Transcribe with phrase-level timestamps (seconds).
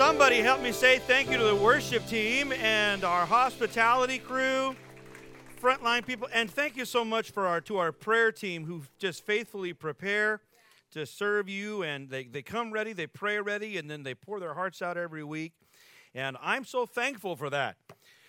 [0.00, 4.74] somebody help me say thank you to the worship team and our hospitality crew,
[5.60, 9.26] frontline people, and thank you so much for our to our prayer team who just
[9.26, 10.40] faithfully prepare
[10.90, 14.40] to serve you and they, they come ready, they pray ready, and then they pour
[14.40, 15.52] their hearts out every week.
[16.14, 17.76] And I'm so thankful for that.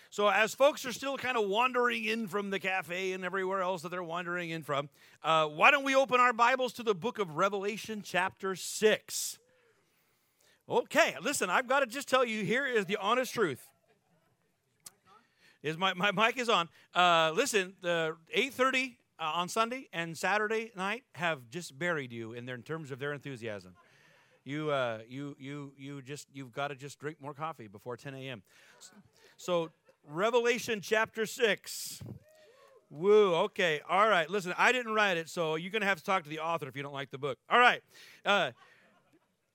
[0.10, 3.82] So, as folks are still kind of wandering in from the cafe and everywhere else
[3.84, 4.90] that they're wandering in from,
[5.24, 9.38] uh, why don't we open our Bibles to the book of Revelation, chapter 6?
[10.72, 13.68] Okay, listen, I've got to just tell you here is the honest truth.
[15.62, 16.70] Is my, my mic is on.
[16.96, 22.46] Uh, listen, the 8.30 uh, on Sunday and Saturday night have just buried you in,
[22.46, 23.74] their, in terms of their enthusiasm.
[24.46, 28.16] You, uh, you, you, you just, you've got to just drink more coffee before 10
[28.16, 28.42] a.m.
[29.36, 29.72] So,
[30.08, 32.02] Revelation chapter 6.
[32.90, 34.30] Woo, okay, all right.
[34.30, 36.70] Listen, I didn't write it, so you're going to have to talk to the author
[36.70, 37.38] if you don't like the book.
[37.50, 37.82] All right.
[38.26, 38.52] Uh,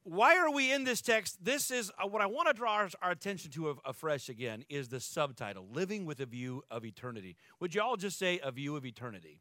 [0.07, 1.45] why are we in this text?
[1.45, 4.65] This is uh, what I want to draw our, our attention to af- afresh again
[4.69, 7.37] is the subtitle, Living with a View of Eternity.
[7.59, 9.41] Would you all just say a view of eternity?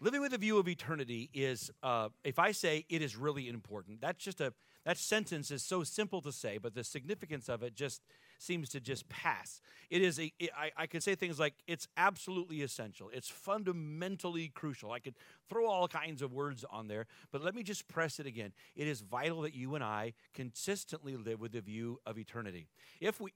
[0.00, 4.00] Living with a view of eternity is, uh, if I say it is really important,
[4.00, 4.52] that's just a,
[4.84, 8.02] that sentence is so simple to say, but the significance of it just
[8.40, 9.60] seems to just pass.
[9.90, 10.32] It is a.
[10.38, 13.10] It, I, I could say things like it's absolutely essential.
[13.12, 14.92] It's fundamentally crucial.
[14.92, 15.14] I could
[15.48, 18.52] throw all kinds of words on there, but let me just press it again.
[18.74, 22.68] It is vital that you and I consistently live with the view of eternity.
[23.00, 23.32] If we,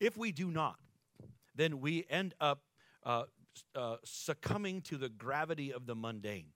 [0.00, 0.76] if we do not,
[1.54, 2.60] then we end up
[3.04, 3.24] uh,
[3.74, 6.46] uh, succumbing to the gravity of the mundane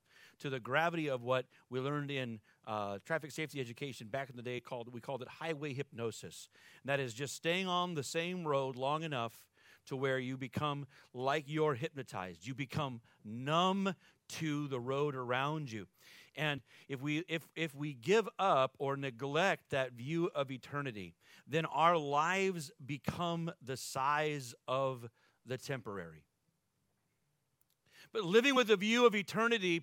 [0.41, 4.43] to the gravity of what we learned in uh, traffic safety education back in the
[4.43, 6.49] day called we called it highway hypnosis.
[6.83, 9.47] And that is just staying on the same road long enough
[9.87, 12.47] to where you become like you're hypnotized.
[12.47, 13.95] You become numb
[14.29, 15.87] to the road around you.
[16.37, 21.67] And if we if if we give up or neglect that view of eternity then
[21.67, 25.09] our lives become the size of
[25.45, 26.25] the temporary
[28.13, 29.83] but living with a view of eternity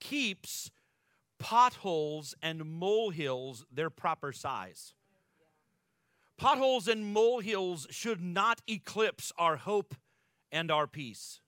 [0.00, 0.70] keeps
[1.38, 4.94] potholes and molehills their proper size.
[6.36, 9.94] Potholes and molehills should not eclipse our hope
[10.52, 11.40] and our peace.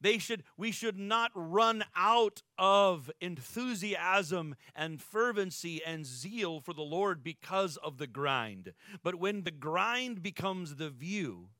[0.00, 6.82] They should, we should not run out of enthusiasm and fervency and zeal for the
[6.82, 8.72] Lord because of the grind.
[9.04, 11.50] But when the grind becomes the view,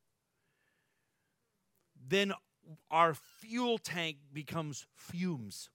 [2.04, 2.32] then
[2.90, 5.70] our fuel tank becomes fumes.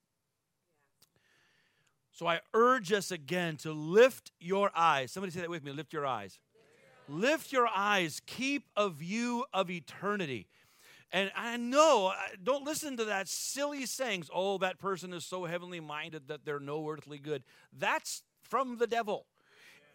[2.12, 5.12] So I urge us again to lift your eyes.
[5.12, 6.40] Somebody say that with me lift your eyes.
[7.08, 8.22] Lift your eyes.
[8.26, 10.48] Keep a view of eternity.
[11.12, 15.80] And I know, don't listen to that silly sayings, oh, that person is so heavenly
[15.80, 17.44] minded that they're no earthly good.
[17.72, 19.26] That's from the devil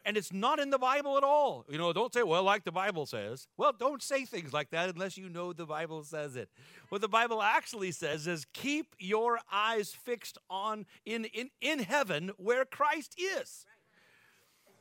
[0.04, 1.64] and it's not in the Bible at all.
[1.68, 3.46] You know, don't say, well, like the Bible says.
[3.56, 6.48] Well, don't say things like that unless you know the Bible says it.
[6.88, 12.32] What the Bible actually says is keep your eyes fixed on in, in, in heaven
[12.36, 13.64] where Christ is.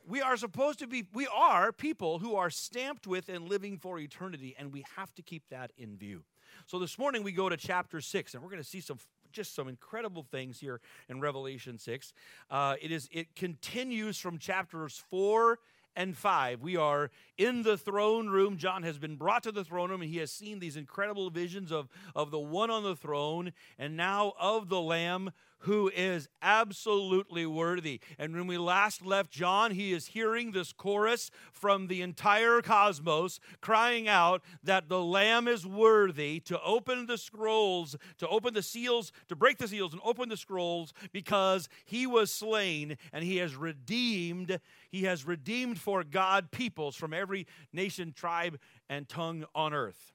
[0.08, 4.00] We are supposed to be, we are people who are stamped with and living for
[4.00, 6.24] eternity, and we have to keep that in view.
[6.66, 8.98] So this morning we go to chapter 6, and we're going to see some
[9.32, 12.14] just some incredible things here in Revelation 6.
[12.50, 15.60] Uh, it is it continues from chapters 4
[15.96, 16.62] and 5.
[16.62, 18.58] We are in the throne room.
[18.58, 21.72] John has been brought to the throne room and he has seen these incredible visions
[21.72, 25.32] of, of the one on the throne and now of the Lamb
[25.62, 28.00] who is absolutely worthy.
[28.18, 33.40] And when we last left John, he is hearing this chorus from the entire cosmos
[33.62, 39.12] crying out that the Lamb is worthy to open the scrolls, to open the seals,
[39.28, 43.56] to break the seals and open the scrolls because he was slain and he has
[43.56, 50.14] redeemed, he has redeemed for God peoples from every nation, tribe, and tongue on earth.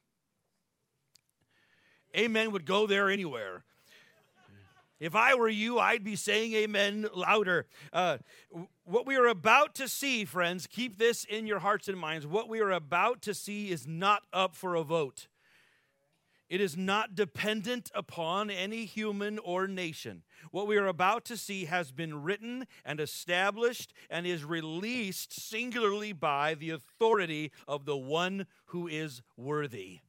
[2.16, 3.64] Amen would go there anywhere.
[4.98, 7.66] If I were you, I'd be saying amen louder.
[7.92, 8.18] Uh,
[8.84, 12.26] what we are about to see, friends, keep this in your hearts and minds.
[12.26, 15.28] What we are about to see is not up for a vote.
[16.48, 20.22] It is not dependent upon any human or nation.
[20.52, 26.12] What we are about to see has been written and established and is released singularly
[26.12, 30.00] by the authority of the one who is worthy.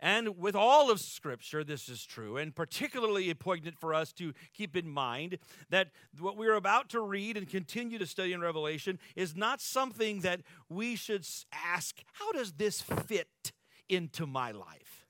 [0.00, 4.76] And with all of Scripture, this is true, and particularly poignant for us to keep
[4.76, 5.38] in mind
[5.70, 5.88] that
[6.18, 10.40] what we're about to read and continue to study in Revelation is not something that
[10.68, 13.52] we should ask, how does this fit
[13.88, 15.06] into my life?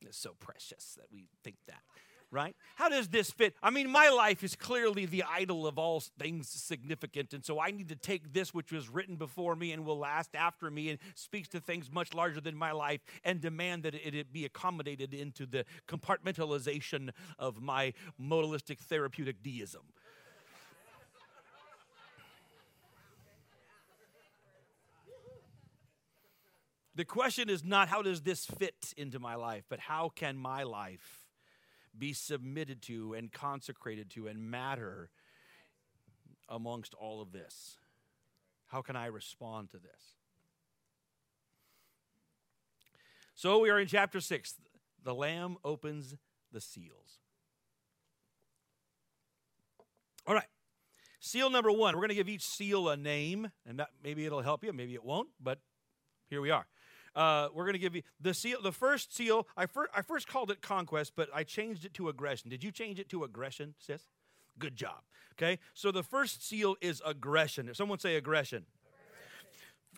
[0.00, 1.82] It's so precious that we think that.
[2.32, 2.54] Right?
[2.76, 3.56] How does this fit?
[3.60, 7.72] I mean, my life is clearly the idol of all things significant, and so I
[7.72, 11.00] need to take this which was written before me and will last after me and
[11.16, 15.44] speaks to things much larger than my life and demand that it, be accommodated into
[15.44, 19.82] the compartmentalization of my moralistic therapeutic deism.
[26.94, 30.62] The question is not how does this fit into my life, but how can my
[30.64, 31.19] life
[31.96, 35.10] be submitted to and consecrated to and matter
[36.48, 37.76] amongst all of this?
[38.66, 40.14] How can I respond to this?
[43.34, 44.54] So we are in chapter 6.
[45.02, 46.14] The Lamb opens
[46.52, 47.18] the seals.
[50.26, 50.48] All right.
[51.20, 51.94] Seal number one.
[51.94, 54.94] We're going to give each seal a name, and that, maybe it'll help you, maybe
[54.94, 55.58] it won't, but
[56.28, 56.66] here we are.
[57.14, 58.58] Uh, we're going to give you the seal.
[58.62, 62.08] The first seal, I, fir- I first called it conquest, but I changed it to
[62.08, 62.50] aggression.
[62.50, 64.02] Did you change it to aggression, sis?
[64.58, 65.02] Good job.
[65.34, 67.72] Okay, so the first seal is aggression.
[67.72, 68.66] Someone say aggression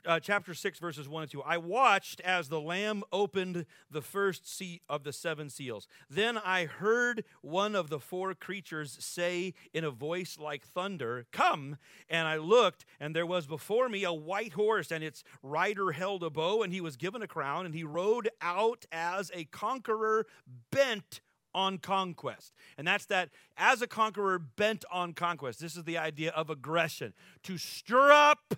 [0.07, 1.43] uh, chapter 6, verses 1 and 2.
[1.43, 5.87] I watched as the Lamb opened the first seat of the seven seals.
[6.09, 11.77] Then I heard one of the four creatures say in a voice like thunder, Come!
[12.09, 16.23] And I looked, and there was before me a white horse, and its rider held
[16.23, 20.27] a bow, and he was given a crown, and he rode out as a conqueror
[20.71, 21.21] bent
[21.55, 22.53] on conquest.
[22.79, 25.61] And that's that as a conqueror bent on conquest.
[25.61, 27.13] This is the idea of aggression
[27.43, 28.55] to stir up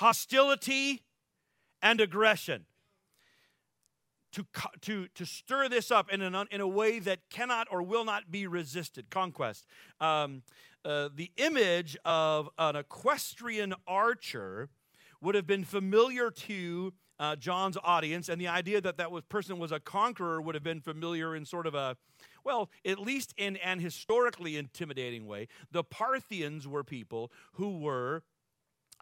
[0.00, 1.02] hostility,
[1.82, 2.64] and aggression.
[4.32, 4.46] To,
[4.82, 8.30] to, to stir this up in, an, in a way that cannot or will not
[8.30, 9.10] be resisted.
[9.10, 9.66] Conquest.
[10.00, 10.42] Um,
[10.84, 14.70] uh, the image of an equestrian archer
[15.20, 19.58] would have been familiar to uh, John's audience, and the idea that that was, person
[19.58, 21.96] was a conqueror would have been familiar in sort of a,
[22.42, 25.48] well, at least in an historically intimidating way.
[25.70, 28.22] The Parthians were people who were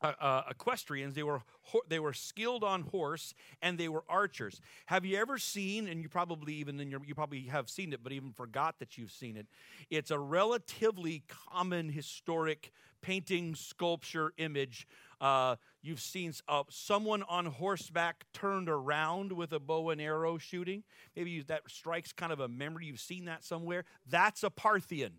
[0.03, 1.15] uh, uh, equestrians.
[1.15, 4.61] They were ho- they were skilled on horse and they were archers.
[4.87, 5.89] Have you ever seen?
[5.89, 8.99] And you probably even in your you probably have seen it, but even forgot that
[8.99, 9.47] you've seen it.
[9.91, 14.87] It's a relatively common historic painting, sculpture, image.
[15.21, 20.83] Uh, you've seen uh, someone on horseback turned around with a bow and arrow shooting.
[21.17, 22.87] Maybe you, that strikes kind of a memory.
[22.87, 23.85] You've seen that somewhere.
[24.09, 25.13] That's a Parthian.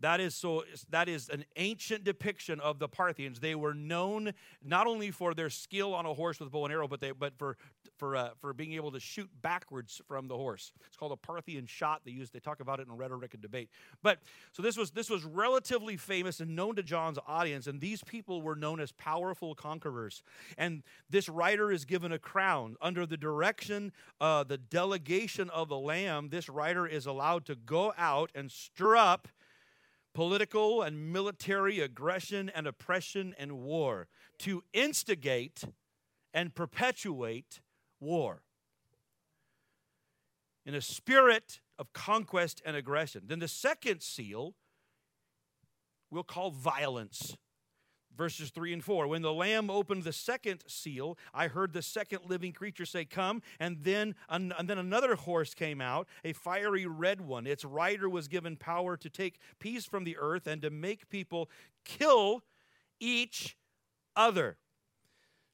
[0.00, 3.40] That is so that is an ancient depiction of the Parthians.
[3.40, 4.32] They were known
[4.64, 7.34] not only for their skill on a horse with bow and arrow, but they but
[7.38, 7.56] for
[7.98, 10.72] for uh, for being able to shoot backwards from the horse.
[10.86, 12.00] It's called a Parthian shot.
[12.04, 13.68] They use they talk about it in rhetoric and debate.
[14.02, 14.20] But
[14.52, 18.40] so this was this was relatively famous and known to John's audience, and these people
[18.40, 20.22] were known as powerful conquerors.
[20.56, 25.78] And this writer is given a crown under the direction, uh, the delegation of the
[25.78, 26.30] Lamb.
[26.30, 29.28] This writer is allowed to go out and stir up
[30.14, 34.08] political and military aggression and oppression and war,
[34.38, 35.64] to instigate
[36.32, 37.60] and perpetuate
[38.00, 38.42] war
[40.64, 43.22] in a spirit of conquest and aggression.
[43.26, 44.54] Then the second seal
[46.10, 47.36] we'll call violence
[48.16, 49.06] verses 3 and 4.
[49.06, 53.42] When the Lamb opened the second seal, I heard the second living creature say, Come.
[53.58, 57.46] And then, and then another horse came out, a fiery red one.
[57.46, 61.50] Its rider was given power to take peace from the earth and to make people
[61.84, 62.42] kill
[62.98, 63.56] each
[64.16, 64.58] other.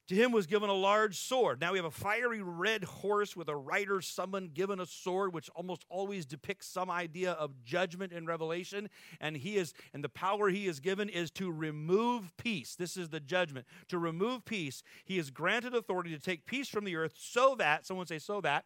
[0.08, 1.60] To him was given a large sword.
[1.60, 5.50] Now we have a fiery red horse with a rider summoned, given a sword, which
[5.50, 8.88] almost always depicts some idea of judgment in Revelation.
[9.20, 12.76] And he is, and the power he is given is to remove peace.
[12.76, 13.66] This is the judgment.
[13.88, 17.84] To remove peace, he is granted authority to take peace from the earth so that,
[17.84, 18.64] someone say, so that,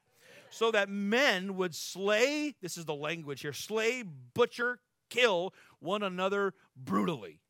[0.51, 4.05] so that men would slay, this is the language here, slay,
[4.35, 7.41] butcher, kill one another brutally.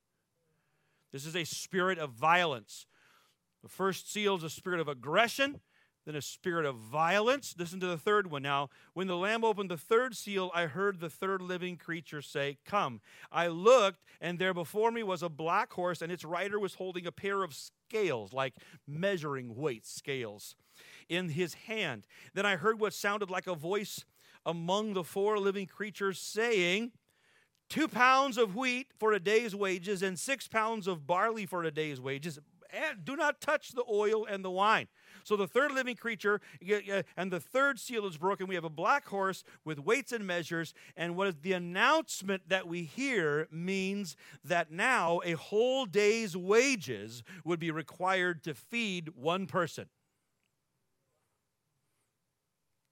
[1.13, 2.87] This is a spirit of violence.
[3.63, 5.61] The first seal is a spirit of aggression,
[6.07, 7.55] then a spirit of violence.
[7.59, 8.43] Listen to the third one.
[8.43, 12.59] Now, when the Lamb opened the third seal, I heard the third living creature say,
[12.65, 13.01] Come.
[13.31, 17.07] I looked, and there before me was a black horse, and its rider was holding
[17.07, 18.55] a pair of scales, like
[18.87, 20.55] measuring weight scales,
[21.09, 22.07] in his hand.
[22.35, 24.05] Then I heard what sounded like a voice
[24.47, 26.93] among the four living creatures saying,
[27.69, 31.71] Two pounds of wheat for a day's wages, and six pounds of barley for a
[31.71, 32.39] day's wages
[33.05, 34.89] do not touch the oil and the wine.
[35.23, 36.41] So the third living creature
[37.17, 38.47] and the third seal is broken.
[38.47, 40.73] We have a black horse with weights and measures.
[40.97, 47.23] And what is the announcement that we hear means that now a whole day's wages
[47.45, 49.87] would be required to feed one person.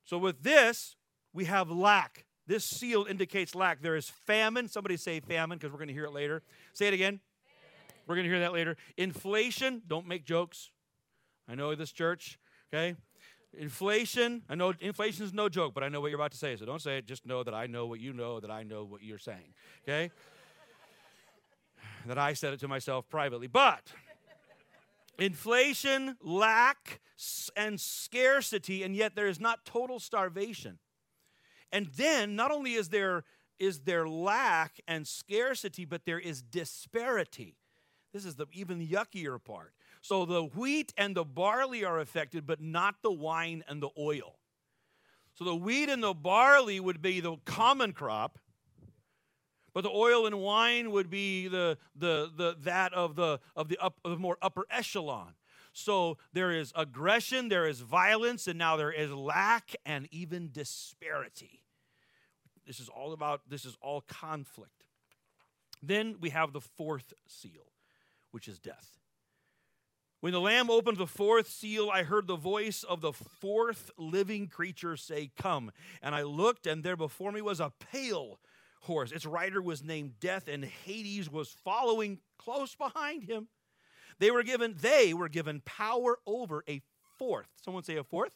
[0.04, 0.96] So with this,
[1.32, 2.24] we have lack.
[2.46, 3.82] This seal indicates lack.
[3.82, 4.68] There is famine.
[4.68, 6.42] Somebody say famine because we're going to hear it later.
[6.72, 7.20] Say it again.
[8.08, 8.76] We're going to hear that later.
[8.96, 9.82] Inflation.
[9.86, 10.70] Don't make jokes.
[11.46, 12.38] I know this church,
[12.72, 12.96] okay?
[13.52, 14.42] Inflation.
[14.48, 16.56] I know inflation is no joke, but I know what you're about to say.
[16.56, 17.06] So don't say it.
[17.06, 19.52] Just know that I know what you know, that I know what you're saying,
[19.84, 20.10] okay?
[22.06, 23.46] that I said it to myself privately.
[23.46, 23.92] But
[25.18, 27.00] inflation, lack,
[27.56, 30.78] and scarcity, and yet there is not total starvation.
[31.70, 33.24] And then not only is there
[33.58, 37.56] is there lack and scarcity, but there is disparity.
[38.12, 39.74] This is the even yuckier part.
[40.00, 44.38] So the wheat and the barley are affected, but not the wine and the oil.
[45.34, 48.38] So the wheat and the barley would be the common crop,
[49.74, 53.78] but the oil and wine would be the, the, the, that of the, of the,
[53.78, 55.34] up, of the more upper echelon.
[55.72, 61.62] So there is aggression, there is violence, and now there is lack and even disparity.
[62.66, 64.86] This is all about, this is all conflict.
[65.80, 67.70] Then we have the fourth seal,
[68.30, 68.98] which is death.
[70.20, 74.48] When the Lamb opened the fourth seal, I heard the voice of the fourth living
[74.48, 75.70] creature say, Come.
[76.02, 78.40] And I looked, and there before me was a pale
[78.82, 79.12] horse.
[79.12, 83.46] Its rider was named Death, and Hades was following close behind him.
[84.18, 86.82] They were given, they were given power over a
[87.16, 87.46] fourth.
[87.64, 88.32] Someone say a fourth?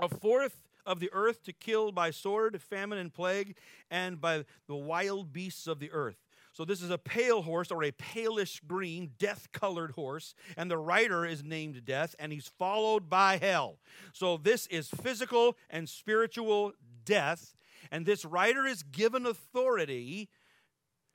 [0.00, 3.56] A fourth of the earth to kill by sword, famine, and plague,
[3.88, 6.23] and by the wild beasts of the earth.
[6.54, 10.78] So, this is a pale horse or a palish green, death colored horse, and the
[10.78, 13.80] rider is named Death, and he's followed by hell.
[14.12, 16.72] So, this is physical and spiritual
[17.04, 17.56] death,
[17.90, 20.28] and this rider is given authority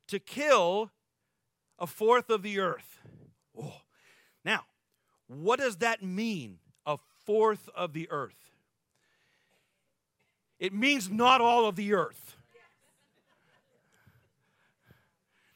[0.09, 0.91] to kill
[1.79, 2.99] a fourth of the earth.
[3.57, 3.75] Oh.
[4.43, 4.65] Now,
[5.27, 8.51] what does that mean, a fourth of the earth?
[10.59, 12.35] It means not all of the earth.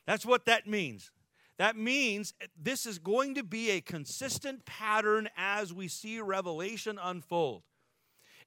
[0.05, 1.11] That's what that means.
[1.57, 7.63] That means this is going to be a consistent pattern as we see Revelation unfold.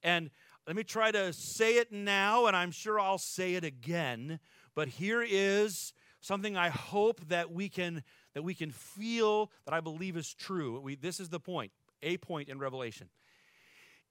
[0.02, 0.30] And
[0.66, 4.40] let me try to say it now, and I'm sure I'll say it again.
[4.74, 8.02] But here is something I hope that we can
[8.34, 10.78] that we can feel that I believe is true.
[10.80, 11.72] We, this is the point,
[12.02, 13.08] a point in Revelation.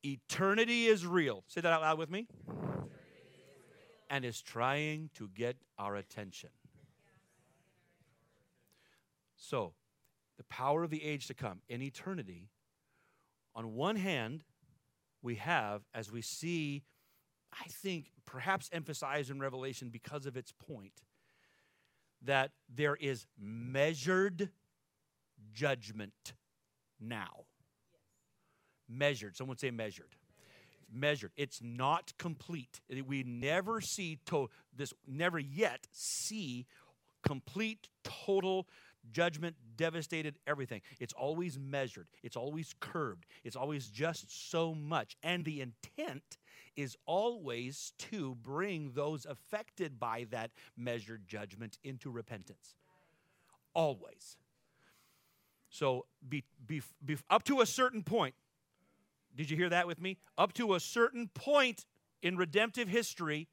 [0.04, 1.44] Eternity is real.
[1.48, 2.28] Say that out loud with me.
[4.10, 6.50] And is trying to get our attention.
[9.48, 9.74] So,
[10.38, 12.50] the power of the age to come in eternity,
[13.54, 14.44] on one hand,
[15.22, 16.84] we have, as we see,
[17.54, 21.04] I think perhaps emphasized in Revelation because of its point,
[22.24, 24.50] that there is measured
[25.54, 26.34] judgment
[27.00, 27.46] now.
[28.90, 29.38] Measured.
[29.38, 30.16] Someone say measured.
[30.92, 31.32] Measured.
[31.38, 32.82] It's not complete.
[33.08, 34.92] We never see to this.
[35.08, 36.66] Never yet see
[37.24, 38.68] complete, total
[39.12, 40.82] judgment devastated everything.
[41.00, 45.16] It's always measured, it's always curbed, it's always just so much.
[45.24, 46.38] And the intent
[46.76, 52.76] is always to bring those affected by that measured judgment into repentance.
[53.74, 54.38] Always.
[55.70, 58.36] So, be, be, be, up to a certain point,
[59.36, 60.18] did you hear that with me?
[60.38, 61.86] Up to a certain point
[62.22, 63.50] in redemptive history,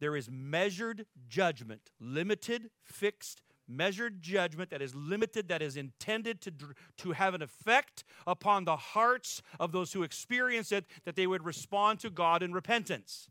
[0.00, 6.52] there is measured judgment, limited, fixed, measured judgment that is limited, that is intended to,
[6.96, 11.44] to have an effect upon the hearts of those who experience it, that they would
[11.44, 13.28] respond to God in repentance.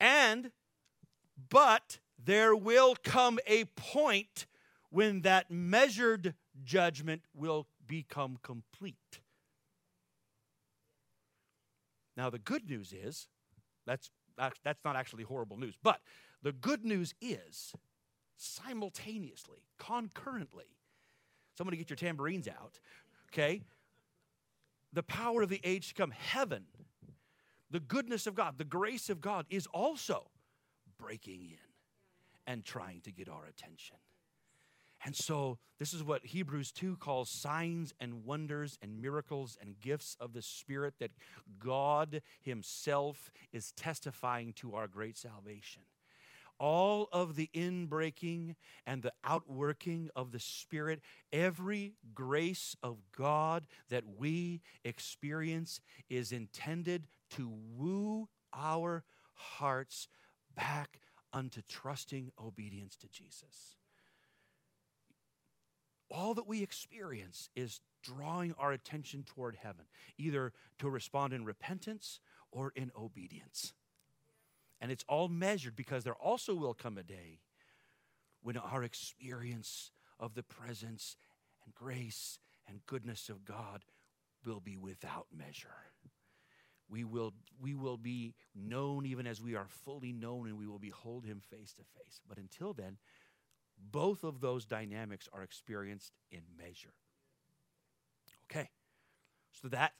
[0.00, 0.50] And,
[1.48, 4.46] but there will come a point
[4.90, 9.20] when that measured judgment will become complete.
[12.16, 13.28] Now, the good news is
[13.86, 16.00] that's, that's not actually horrible news, but
[16.46, 17.72] the good news is
[18.36, 20.76] simultaneously, concurrently,
[21.58, 22.78] somebody get your tambourines out,
[23.32, 23.62] okay?
[24.92, 26.66] The power of the age to come, heaven,
[27.68, 30.28] the goodness of God, the grace of God is also
[31.00, 31.58] breaking in
[32.46, 33.96] and trying to get our attention.
[35.04, 40.16] And so, this is what Hebrews 2 calls signs and wonders and miracles and gifts
[40.20, 41.10] of the Spirit that
[41.58, 45.82] God Himself is testifying to our great salvation
[46.58, 51.00] all of the inbreaking and the outworking of the Spirit,
[51.32, 60.08] every grace of God that we experience is intended to woo our hearts
[60.54, 61.00] back
[61.32, 63.76] unto trusting obedience to Jesus.
[66.10, 69.86] all that we experience is drawing our attention toward heaven,
[70.18, 72.20] either to respond in repentance
[72.52, 73.72] or in obedience.
[74.80, 77.40] And it's all measured because there also will come a day
[78.42, 79.90] when our experience
[80.20, 81.16] of the presence
[81.64, 83.84] and grace and goodness of God
[84.44, 85.68] will be without measure.
[86.88, 90.78] We will, we will be known even as we are fully known, and we will
[90.78, 92.20] behold him face to face.
[92.28, 92.98] But until then,
[93.90, 96.94] both of those dynamics are experienced in measure.
[98.44, 98.70] Okay,
[99.52, 99.92] so that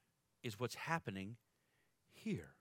[0.43, 1.37] is what's happening
[2.13, 2.56] here.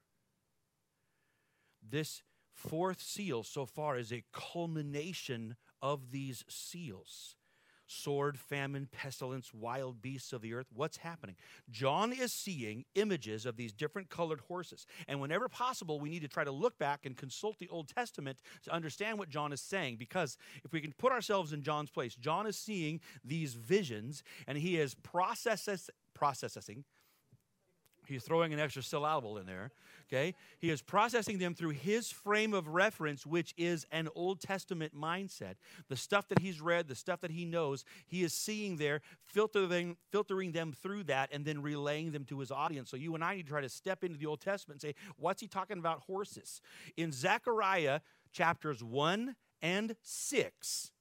[1.88, 2.24] This
[2.54, 7.36] fourth seal so far is a culmination of these seals
[7.88, 10.68] sword, famine, pestilence, wild beasts of the earth.
[10.74, 11.36] What's happening?
[11.70, 14.86] John is seeing images of these different colored horses.
[15.08, 18.40] And whenever possible, we need to try to look back and consult the Old Testament
[18.64, 19.98] to understand what John is saying.
[19.98, 24.58] Because if we can put ourselves in John's place, John is seeing these visions and
[24.58, 26.86] he is processes, processing.
[28.08, 29.72] He's throwing an extra syllable in there
[30.08, 30.36] okay?
[30.60, 35.56] He is processing them through his frame of reference, which is an Old Testament mindset.
[35.90, 39.98] The stuff that he's read, the stuff that he knows, he is seeing there, filtering,
[40.12, 42.90] filtering them through that, and then relaying them to his audience.
[42.90, 44.96] So you and I need to try to step into the Old Testament and say,
[45.18, 46.62] what's he talking about horses?
[46.98, 50.92] In Zechariah chapters 1 and 6,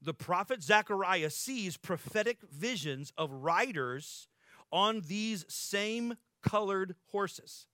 [0.00, 4.26] the prophet Zechariah sees prophetic visions of riders
[4.72, 7.66] on these same colored horses.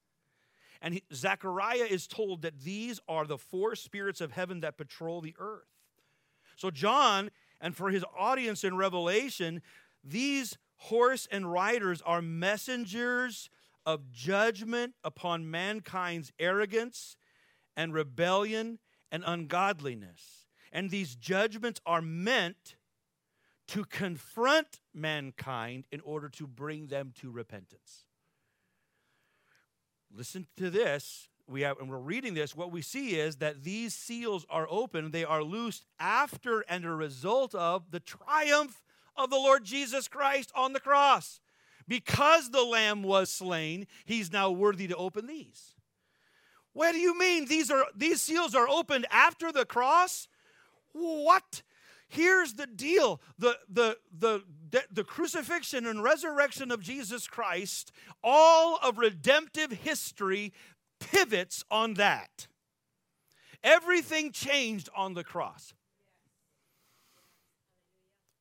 [0.81, 5.35] And Zechariah is told that these are the four spirits of heaven that patrol the
[5.39, 5.67] earth.
[6.57, 9.63] So, John, and for his audience in Revelation,
[10.05, 13.51] these horse and riders are messengers
[13.85, 17.17] of judgment upon mankind's arrogance
[17.77, 18.79] and rebellion
[19.11, 20.47] and ungodliness.
[20.73, 22.77] And these judgments are meant
[23.69, 28.05] to confront mankind in order to bring them to repentance
[30.15, 31.29] listen to this.
[31.49, 32.55] We have, and we're reading this.
[32.55, 35.11] What we see is that these seals are open.
[35.11, 38.83] They are loosed after and a result of the triumph
[39.17, 41.41] of the Lord Jesus Christ on the cross.
[41.87, 45.75] Because the Lamb was slain, he's now worthy to open these.
[46.75, 50.29] What do you mean these are these seals are opened after the cross?
[50.93, 51.63] What?
[52.09, 53.21] Here's the deal.
[53.39, 54.43] The the the
[54.91, 57.93] the crucifixion and resurrection of Jesus Christ,
[58.25, 60.53] all of redemptive history
[61.01, 62.49] pivots on that.
[63.63, 65.75] Everything changed on the cross.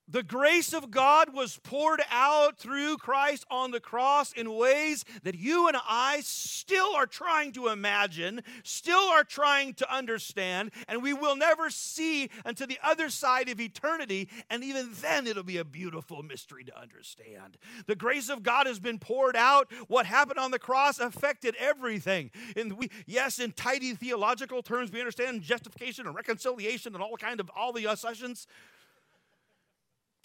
[0.10, 5.36] The grace of God was poured out through Christ on the cross in ways that
[5.36, 11.14] you and I still are trying to imagine, still are trying to understand, and we
[11.14, 14.30] will never see until the other side of eternity.
[14.50, 17.58] And even then, it'll be a beautiful mystery to understand.
[17.86, 19.70] The grace of God has been poured out.
[19.90, 22.32] What happened on the cross affected everything.
[22.56, 27.42] And we, yes, in tidy theological terms, we understand justification and reconciliation and all kind
[27.42, 28.48] of all the assumptions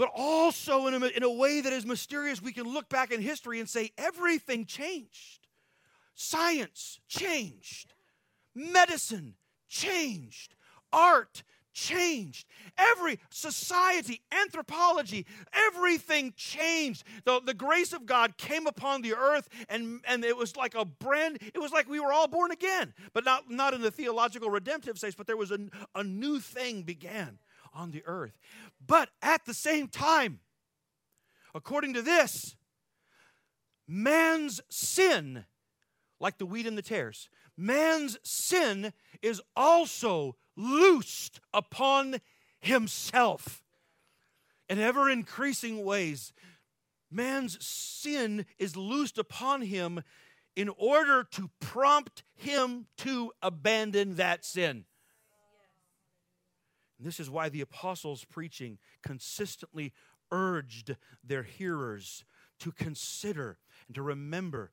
[0.03, 3.21] but also in a, in a way that is mysterious, we can look back in
[3.21, 5.47] history and say everything changed.
[6.17, 7.95] Science changed,
[8.53, 9.35] medicine
[9.69, 10.57] changed,
[10.93, 12.49] art changed.
[12.77, 17.05] Every society, anthropology, everything changed.
[17.25, 20.85] The, the grace of God came upon the earth, and, and it was like a
[20.85, 24.51] brand, it was like we were all born again, but not, not in the theological
[24.51, 25.61] redemptive sense, but there was a,
[25.95, 27.39] a new thing began
[27.75, 28.39] on the earth.
[28.85, 30.41] But at the same time,
[31.55, 32.57] according to this,
[33.87, 35.45] man's sin,
[36.21, 42.17] like the wheat and the tares, man's sin is also loosed upon
[42.61, 43.63] himself
[44.69, 46.33] in ever increasing ways.
[47.11, 50.03] Man's sin is loosed upon him
[50.57, 54.85] in order to prompt him to abandon that sin.
[57.03, 59.93] And this is why the apostles' preaching consistently
[60.31, 62.25] urged their hearers
[62.61, 64.71] to consider and to remember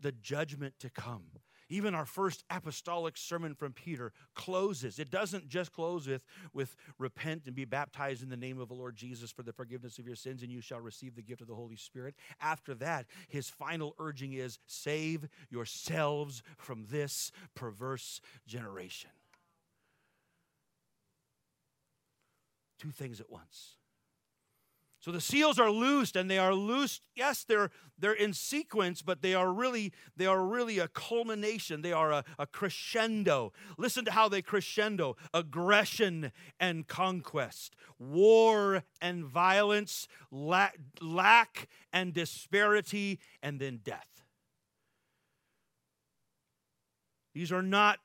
[0.00, 1.24] the judgment to come.
[1.68, 5.00] Even our first apostolic sermon from Peter closes.
[5.00, 8.74] It doesn't just close with, with repent and be baptized in the name of the
[8.74, 11.48] Lord Jesus for the forgiveness of your sins, and you shall receive the gift of
[11.48, 12.14] the Holy Spirit.
[12.40, 19.10] After that, his final urging is save yourselves from this perverse generation.
[22.82, 23.76] Two things at once.
[24.98, 27.02] So the seals are loosed and they are loosed.
[27.14, 31.82] Yes, they're they're in sequence, but they are really they are really a culmination.
[31.82, 33.52] They are a, a crescendo.
[33.76, 43.18] Listen to how they crescendo: aggression and conquest, war and violence, lack, lack and disparity,
[43.42, 44.22] and then death.
[47.34, 47.98] These are not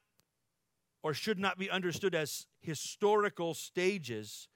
[1.03, 4.47] or should not be understood as historical stages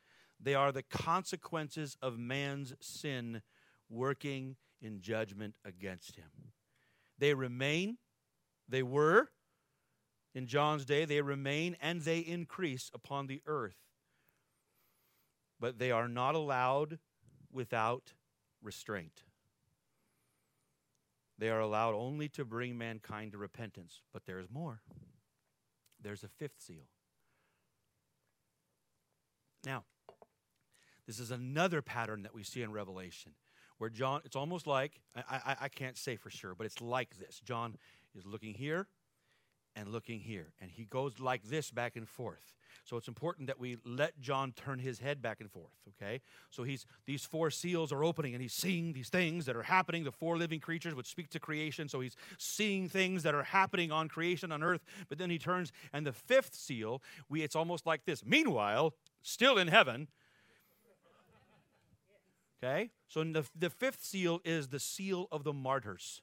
[0.41, 3.41] they are the consequences of man's sin
[3.89, 6.31] working in judgment against him.
[7.19, 7.97] They remain,
[8.67, 9.29] they were
[10.33, 13.77] in John's day, they remain and they increase upon the earth.
[15.59, 16.97] But they are not allowed
[17.51, 18.13] without
[18.63, 19.23] restraint.
[21.37, 24.01] They are allowed only to bring mankind to repentance.
[24.13, 24.81] But there is more.
[26.01, 26.87] There's a fifth seal.
[29.63, 29.83] Now,
[31.11, 33.33] this is another pattern that we see in Revelation
[33.79, 37.17] where John, it's almost like, I, I, I can't say for sure, but it's like
[37.17, 37.41] this.
[37.43, 37.75] John
[38.15, 38.87] is looking here
[39.75, 42.55] and looking here, and he goes like this back and forth.
[42.85, 46.21] So it's important that we let John turn his head back and forth, okay?
[46.49, 50.05] So he's these four seals are opening and he's seeing these things that are happening.
[50.05, 53.91] The four living creatures would speak to creation, so he's seeing things that are happening
[53.91, 57.85] on creation on earth, but then he turns and the fifth seal, we it's almost
[57.85, 58.23] like this.
[58.25, 60.07] Meanwhile, still in heaven,
[62.63, 62.91] Okay?
[63.07, 66.21] So the, the fifth seal is the seal of the martyrs.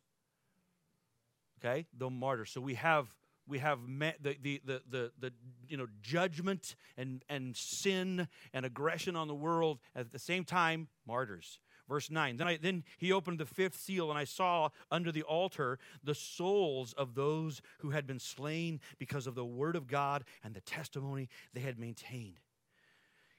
[1.59, 1.87] Okay?
[1.97, 2.51] The martyrs.
[2.51, 3.15] So we have
[3.49, 5.33] we have the, the, the, the, the
[5.69, 10.89] you know judgment and, and sin and aggression on the world at the same time
[11.07, 15.11] martyrs verse 9 then, I, then he opened the fifth seal and i saw under
[15.11, 19.87] the altar the souls of those who had been slain because of the word of
[19.87, 22.41] god and the testimony they had maintained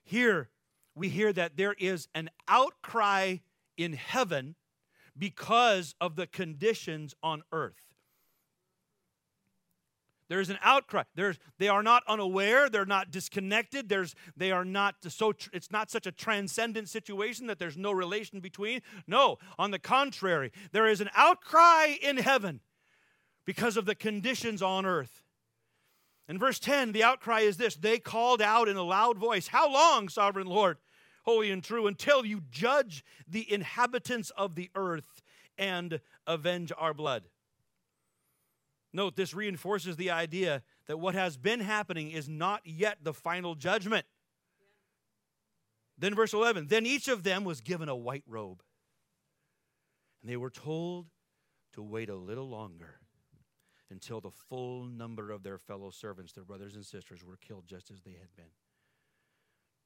[0.03, 0.49] here
[0.99, 3.37] we hear that there is an outcry
[3.77, 4.55] in heaven
[5.17, 7.85] because of the conditions on earth.
[10.27, 11.03] There's an outcry.
[11.15, 12.69] There's, they are not unaware.
[12.69, 13.89] They're not disconnected.
[13.89, 15.33] There's, they are not so.
[15.51, 18.81] It's not such a transcendent situation that there's no relation between.
[19.07, 22.59] No, on the contrary, there is an outcry in heaven
[23.43, 25.23] because of the conditions on earth.
[26.27, 29.71] In verse 10, the outcry is this They called out in a loud voice, How
[29.71, 30.77] long, sovereign Lord?
[31.23, 35.21] Holy and true, until you judge the inhabitants of the earth
[35.57, 37.23] and avenge our blood.
[38.91, 43.53] Note, this reinforces the idea that what has been happening is not yet the final
[43.53, 44.05] judgment.
[45.97, 48.63] Then, verse 11 Then each of them was given a white robe,
[50.21, 51.07] and they were told
[51.73, 52.99] to wait a little longer
[53.91, 57.91] until the full number of their fellow servants, their brothers and sisters, were killed just
[57.91, 58.51] as they had been.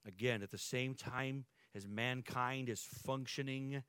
[0.05, 3.83] Again, at the same time as mankind is functioning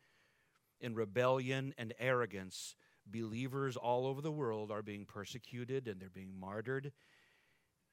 [0.81, 6.39] in rebellion and arrogance, believers all over the world are being persecuted and they're being
[6.39, 6.93] martyred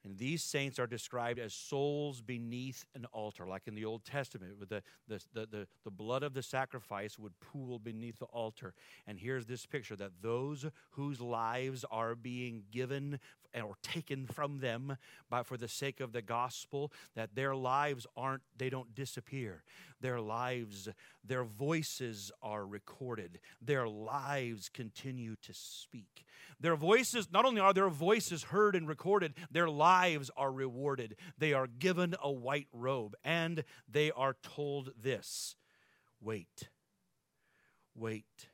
[0.04, 4.58] and these saints are described as souls beneath an altar, like in the Old Testament,
[4.58, 8.74] where the, the, the, the, the blood of the sacrifice would pool beneath the altar.
[9.06, 13.20] And here's this picture that those whose lives are being given
[13.54, 14.98] or taken from them
[15.30, 19.64] by, for the sake of the gospel, that their lives aren't, they don't disappear.
[20.00, 20.90] Their lives,
[21.24, 23.40] their voices are recorded.
[23.62, 26.26] Their lives continue to speak.
[26.60, 31.16] Their voices, not only are their voices heard and recorded, their lives are rewarded.
[31.38, 35.56] They are given a white robe and they are told this
[36.22, 36.70] wait,
[37.96, 38.50] wait,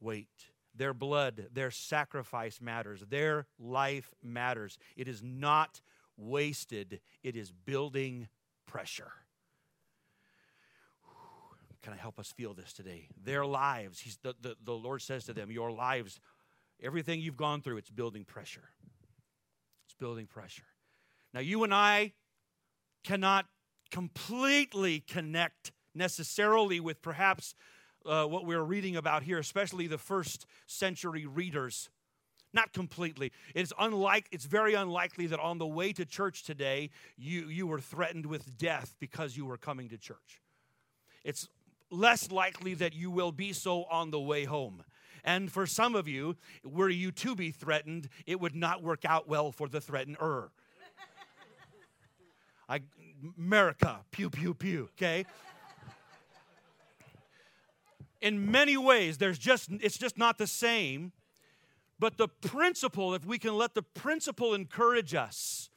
[0.00, 0.28] wait.
[0.74, 3.02] Their blood, their sacrifice matters.
[3.08, 4.78] Their life matters.
[4.96, 5.80] It is not
[6.16, 8.28] wasted, it is building
[8.66, 9.12] pressure.
[11.82, 13.08] Can I help us feel this today?
[13.22, 16.20] Their lives, he's, the, the, the Lord says to them, Your lives
[16.82, 18.70] Everything you've gone through, it's building pressure.
[19.86, 20.66] It's building pressure.
[21.34, 22.12] Now, you and I
[23.04, 23.46] cannot
[23.90, 27.54] completely connect necessarily with perhaps
[28.06, 31.90] uh, what we're reading about here, especially the first century readers.
[32.52, 33.32] Not completely.
[33.54, 37.80] It's unlike it's very unlikely that on the way to church today you, you were
[37.80, 40.40] threatened with death because you were coming to church.
[41.24, 41.48] It's
[41.90, 44.82] less likely that you will be so on the way home.
[45.24, 49.28] And for some of you, were you to be threatened, it would not work out
[49.28, 50.50] well for the threatener.
[52.68, 52.80] I,
[53.36, 55.26] America, pew, pew, pew, okay?
[58.20, 61.12] In many ways, there's just, it's just not the same.
[61.98, 65.67] But the principle, if we can let the principle encourage us,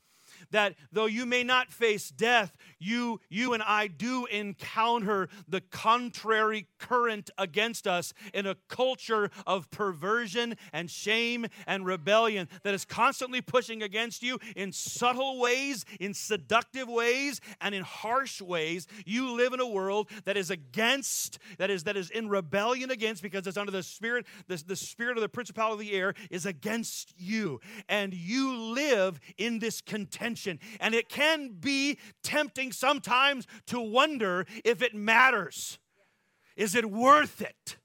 [0.50, 6.68] that though you may not face death, you, you and I do encounter the contrary
[6.80, 13.42] current against us in a culture of perversion and shame and rebellion that is constantly
[13.42, 18.88] pushing against you in subtle ways, in seductive ways, and in harsh ways.
[19.06, 23.22] You live in a world that is against, that is, that is in rebellion against
[23.22, 26.46] because it's under the spirit, the, the spirit of the principality of the air is
[26.46, 27.60] against you.
[27.88, 30.31] And you live in this contention.
[30.80, 35.80] And it can be tempting sometimes to wonder if it matters.
[36.56, 37.78] Is it worth it?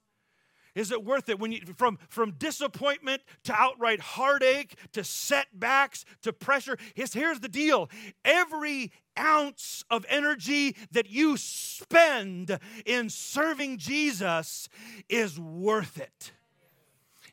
[0.77, 6.31] Is it worth it when you from from disappointment to outright heartache to setbacks to
[6.31, 6.77] pressure?
[6.93, 7.89] Here's, here's the deal.
[8.23, 14.69] Every ounce of energy that you spend in serving Jesus
[15.09, 16.31] is worth it.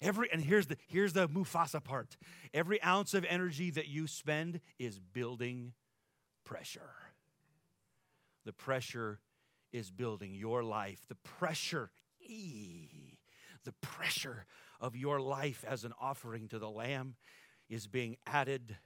[0.00, 2.16] Every and here's the here's the Mufasa part.
[2.52, 5.72] Every ounce of energy that you spend is building
[6.44, 6.92] pressure.
[8.44, 9.20] The pressure
[9.72, 11.00] is building your life.
[11.08, 13.18] The pressure, ee,
[13.64, 14.46] the pressure
[14.80, 17.16] of your life as an offering to the Lamb
[17.68, 18.76] is being added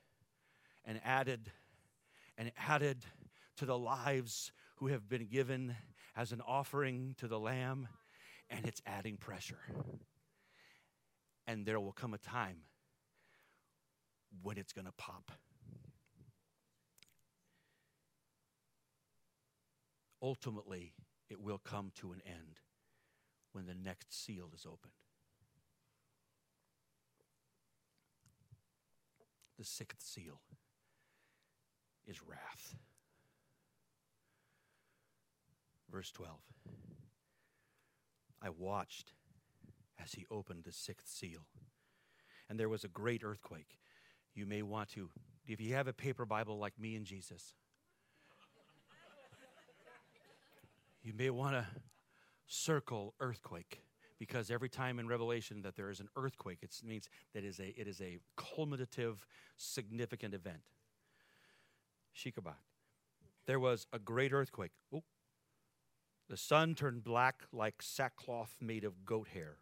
[0.84, 1.50] and added
[2.36, 3.04] and added
[3.56, 5.74] to the lives who have been given
[6.16, 7.88] as an offering to the Lamb,
[8.48, 9.58] and it's adding pressure.
[11.48, 12.58] And there will come a time
[14.42, 15.32] when it's going to pop.
[20.22, 20.92] Ultimately,
[21.30, 22.60] it will come to an end
[23.52, 24.92] when the next seal is opened.
[29.58, 30.42] The sixth seal
[32.06, 32.76] is wrath.
[35.90, 36.36] Verse 12.
[38.42, 39.12] I watched
[40.02, 41.40] as he opened the sixth seal,
[42.48, 43.78] and there was a great earthquake.
[44.34, 45.10] You may want to,
[45.46, 47.54] if you have a paper Bible like me and Jesus,
[51.02, 51.66] you may want to
[52.46, 53.82] circle earthquake
[54.18, 57.68] because every time in Revelation that there is an earthquake, it means that is a,
[57.80, 60.70] it is a culminative, significant event.
[62.16, 62.56] Shikabak.
[63.46, 64.72] There was a great earthquake.
[64.92, 65.04] Oh.
[66.28, 69.58] The sun turned black like sackcloth made of goat hair.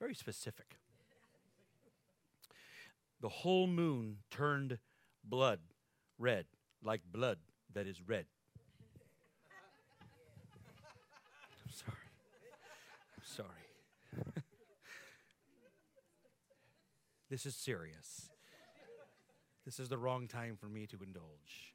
[0.00, 0.76] Very specific.
[3.20, 4.78] The whole moon turned
[5.24, 5.60] blood
[6.18, 6.46] red,
[6.82, 7.38] like blood
[7.74, 8.26] that is red.
[11.64, 11.96] I'm sorry.
[13.16, 13.48] I'm sorry.
[17.30, 18.30] this is serious.
[19.64, 21.74] This is the wrong time for me to indulge.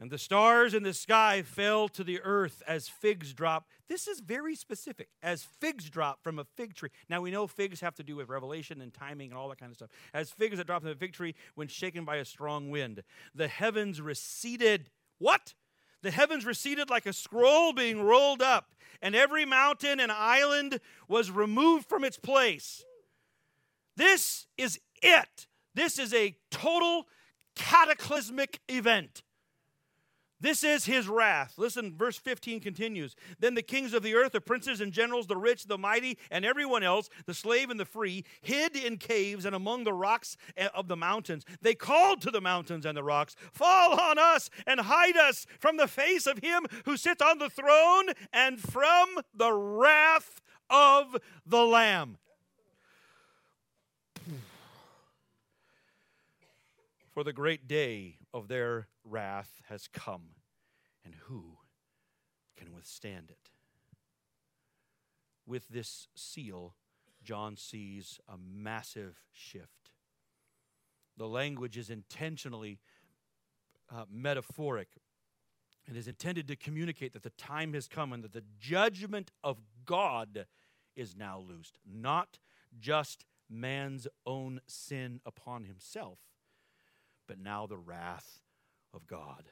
[0.00, 3.68] And the stars in the sky fell to the earth as figs drop.
[3.88, 5.08] This is very specific.
[5.22, 6.90] As figs drop from a fig tree.
[7.08, 9.70] Now we know figs have to do with revelation and timing and all that kind
[9.70, 9.90] of stuff.
[10.12, 13.02] As figs that drop from a fig tree when shaken by a strong wind.
[13.34, 14.90] The heavens receded.
[15.18, 15.54] What?
[16.02, 21.30] The heavens receded like a scroll being rolled up, and every mountain and island was
[21.30, 22.84] removed from its place.
[23.96, 25.46] This is it.
[25.74, 27.06] This is a total
[27.56, 29.22] cataclysmic event.
[30.40, 31.54] This is his wrath.
[31.56, 33.16] Listen, verse 15 continues.
[33.38, 36.44] Then the kings of the earth, the princes and generals, the rich, the mighty, and
[36.44, 40.36] everyone else, the slave and the free, hid in caves and among the rocks
[40.74, 41.44] of the mountains.
[41.62, 45.76] They called to the mountains and the rocks, Fall on us and hide us from
[45.76, 51.16] the face of him who sits on the throne and from the wrath of
[51.46, 52.18] the Lamb.
[57.12, 60.30] For the great day of their wrath has come,
[61.04, 61.58] and who
[62.56, 63.50] can withstand it?
[65.46, 66.74] With this seal,
[67.22, 69.92] John sees a massive shift.
[71.16, 72.80] The language is intentionally
[73.94, 74.88] uh, metaphoric
[75.86, 79.58] and is intended to communicate that the time has come and that the judgment of
[79.84, 80.46] God
[80.96, 82.38] is now loosed, not
[82.78, 86.18] just man's own sin upon himself,
[87.28, 88.40] but now the wrath
[88.94, 89.44] of God.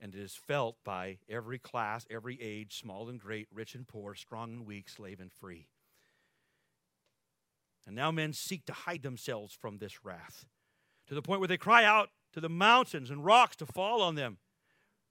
[0.00, 4.14] And it is felt by every class, every age, small and great, rich and poor,
[4.14, 5.68] strong and weak, slave and free.
[7.86, 10.46] And now men seek to hide themselves from this wrath
[11.06, 14.14] to the point where they cry out to the mountains and rocks to fall on
[14.14, 14.38] them,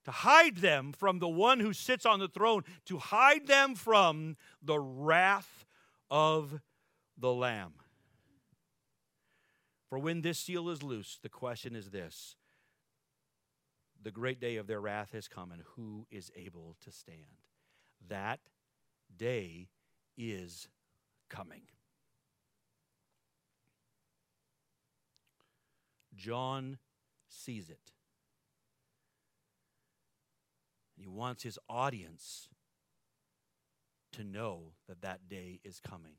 [0.06, 4.36] to hide them from the one who sits on the throne, to hide them from
[4.62, 5.66] the wrath
[6.10, 6.60] of
[7.18, 7.74] the Lamb.
[9.90, 12.36] For when this seal is loose, the question is this
[14.04, 17.20] the great day of their wrath has come, and who is able to stand?
[18.08, 18.40] That
[19.16, 19.70] day
[20.18, 20.68] is
[21.30, 21.64] coming.
[26.16, 26.78] John
[27.28, 27.92] sees it.
[30.96, 32.50] And he wants his audience
[34.14, 36.16] to know that that day is coming.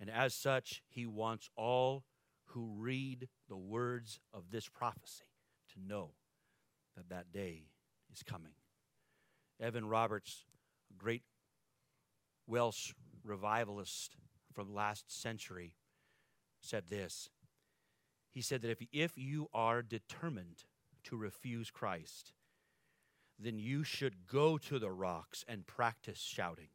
[0.00, 2.04] And as such, he wants all
[2.46, 5.24] who read the words of this prophecy
[5.72, 6.12] to know
[6.96, 7.64] that that day
[8.12, 8.52] is coming.
[9.60, 10.44] Evan Roberts,
[10.90, 11.22] a great
[12.46, 14.16] Welsh revivalist
[14.52, 15.76] from last century,
[16.60, 17.28] said this.
[18.30, 20.64] He said that if, if you are determined
[21.04, 22.32] to refuse Christ,
[23.38, 26.68] then you should go to the rocks and practice shouting.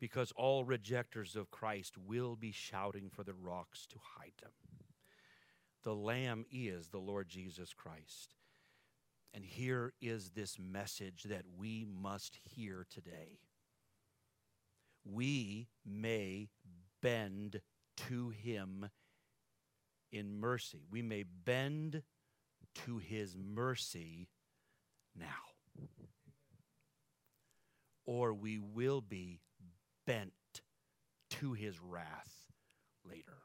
[0.00, 4.52] Because all rejectors of Christ will be shouting for the rocks to hide them.
[5.82, 8.34] The Lamb is the Lord Jesus Christ.
[9.34, 13.40] And here is this message that we must hear today.
[15.04, 16.50] We may
[17.02, 17.60] bend
[18.08, 18.88] to him
[20.12, 20.84] in mercy.
[20.88, 22.04] We may bend
[22.86, 24.28] to his mercy
[25.18, 25.26] now.
[28.06, 29.40] Or we will be
[30.06, 30.32] bent
[31.30, 32.46] to his wrath
[33.04, 33.38] later.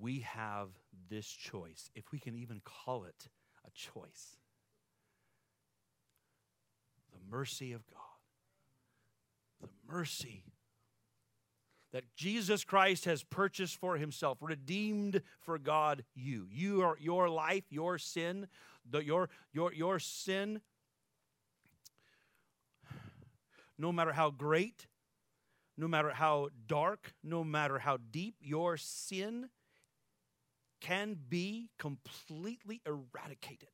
[0.00, 0.68] We have
[1.10, 3.28] this choice, if we can even call it
[3.66, 4.36] a choice.
[7.12, 8.00] The mercy of God,
[9.60, 10.44] the mercy
[11.92, 16.46] that Jesus Christ has purchased for himself, redeemed for God you.
[16.50, 18.46] You are your life, your sin,
[18.88, 20.60] the, your, your, your sin,
[23.76, 24.86] no matter how great,
[25.76, 29.48] no matter how dark, no matter how deep, your sin
[30.80, 33.68] can be completely eradicated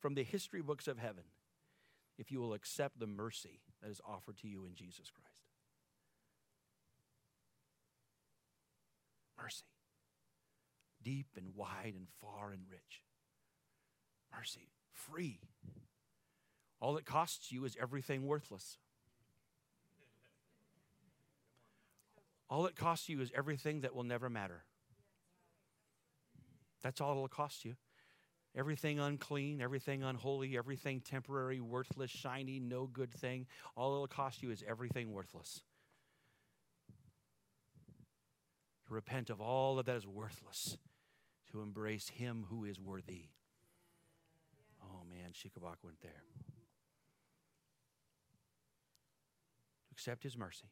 [0.00, 1.24] from the history books of heaven
[2.18, 5.42] if you will accept the mercy that is offered to you in Jesus Christ.
[9.40, 9.64] Mercy.
[11.02, 13.02] Deep and wide and far and rich.
[14.36, 14.68] Mercy.
[14.92, 15.40] Free.
[16.80, 18.78] All it costs you is everything worthless.
[22.48, 24.64] All it costs you is everything that will never matter.
[26.82, 27.76] That's all it'll cost you.
[28.54, 34.50] Everything unclean, everything unholy, everything temporary, worthless, shiny, no good thing, all it'll cost you
[34.50, 35.62] is everything worthless.
[38.92, 40.76] to repent of all of that is worthless,
[41.50, 43.28] to embrace Him who is worthy.
[44.82, 46.22] Oh man, Shikabak went there.
[49.88, 50.68] To accept His mercy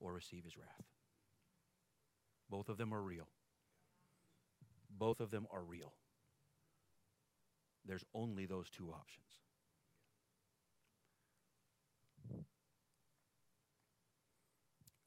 [0.00, 0.91] or receive His wrath.
[2.52, 3.28] Both of them are real.
[4.90, 5.94] Both of them are real.
[7.86, 9.24] There's only those two options.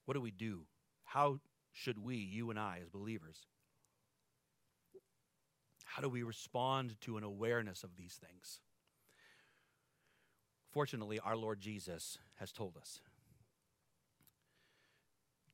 [0.06, 0.62] What do we do?
[1.04, 1.40] How
[1.72, 3.46] should we, you and I, as believers,
[5.84, 8.60] how do we respond to an awareness of these things?
[10.72, 13.02] Fortunately, our Lord Jesus has told us.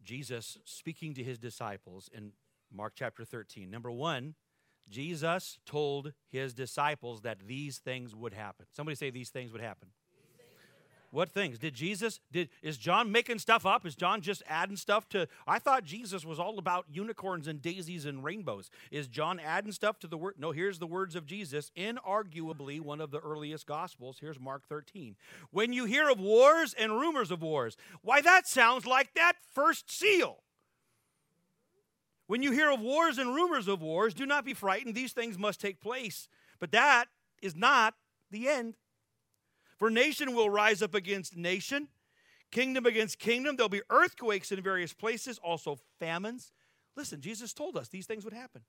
[0.03, 2.33] Jesus speaking to his disciples in
[2.71, 3.69] Mark chapter 13.
[3.69, 4.35] Number one,
[4.89, 8.65] Jesus told his disciples that these things would happen.
[8.71, 9.89] Somebody say these things would happen.
[11.11, 11.59] What things?
[11.59, 13.85] Did Jesus, did, is John making stuff up?
[13.85, 18.05] Is John just adding stuff to, I thought Jesus was all about unicorns and daisies
[18.05, 18.69] and rainbows.
[18.91, 20.35] Is John adding stuff to the word?
[20.37, 24.19] No, here's the words of Jesus, inarguably one of the earliest gospels.
[24.21, 25.17] Here's Mark 13.
[25.51, 29.91] When you hear of wars and rumors of wars, why that sounds like that first
[29.91, 30.37] seal.
[32.27, 34.95] When you hear of wars and rumors of wars, do not be frightened.
[34.95, 36.29] These things must take place.
[36.61, 37.09] But that
[37.41, 37.95] is not
[38.29, 38.75] the end.
[39.81, 41.87] For nation will rise up against nation,
[42.51, 43.55] kingdom against kingdom.
[43.55, 46.51] There'll be earthquakes in various places, also famines.
[46.95, 48.61] Listen, Jesus told us these things would happen.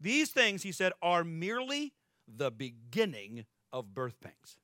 [0.00, 1.92] These things, he said, are merely
[2.28, 4.58] the beginning of birth pangs.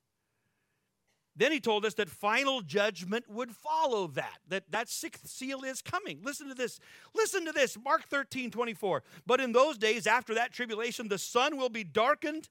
[1.35, 5.81] Then he told us that final judgment would follow that, that that sixth seal is
[5.81, 6.21] coming.
[6.23, 6.79] Listen to this.
[7.15, 7.77] Listen to this.
[7.83, 9.03] Mark 13, 24.
[9.25, 12.47] But in those days after that tribulation, the sun will be darkened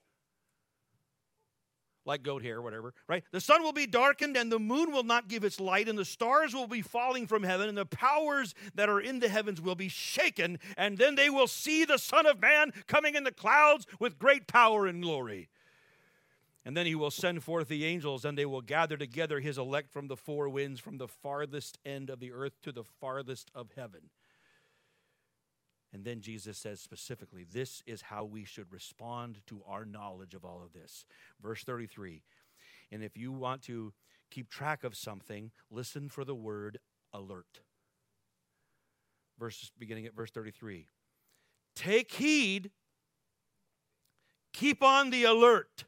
[2.06, 3.24] like goat hair, whatever, right?
[3.32, 6.04] The sun will be darkened and the moon will not give its light, and the
[6.04, 9.74] stars will be falling from heaven, and the powers that are in the heavens will
[9.74, 13.86] be shaken, and then they will see the Son of Man coming in the clouds
[13.98, 15.48] with great power and glory.
[16.64, 19.92] And then he will send forth the angels, and they will gather together his elect
[19.92, 23.70] from the four winds, from the farthest end of the earth to the farthest of
[23.76, 24.10] heaven.
[25.92, 30.44] And then Jesus says specifically, this is how we should respond to our knowledge of
[30.44, 31.04] all of this.
[31.40, 32.22] Verse 33
[32.90, 33.92] And if you want to
[34.30, 36.78] keep track of something, listen for the word
[37.12, 37.60] alert.
[39.38, 40.88] Verse beginning at verse 33.
[41.74, 42.70] Take heed,
[44.52, 45.84] keep on the alert.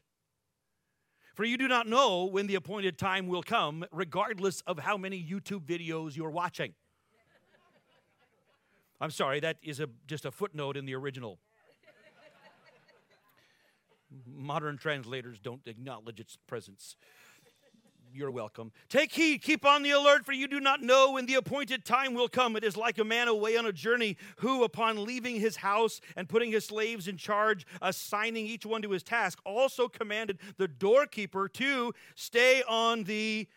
[1.33, 5.23] For you do not know when the appointed time will come, regardless of how many
[5.23, 6.73] YouTube videos you're watching.
[9.01, 11.39] I'm sorry, that is a, just a footnote in the original.
[14.25, 16.95] Modern translators don't acknowledge its presence.
[18.11, 18.71] You're welcome.
[18.89, 22.15] Take heed, keep on the alert, for you do not know when the appointed time
[22.15, 22.55] will come.
[22.55, 26.27] It is like a man away on a journey who, upon leaving his house and
[26.27, 31.47] putting his slaves in charge, assigning each one to his task, also commanded the doorkeeper
[31.49, 33.47] to stay on the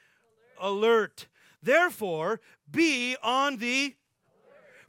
[0.60, 0.82] alert.
[0.82, 1.28] alert.
[1.62, 2.40] Therefore,
[2.70, 3.94] be on the